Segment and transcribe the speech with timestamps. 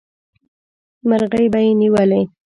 [1.07, 2.21] مرغۍ به یې نیولې.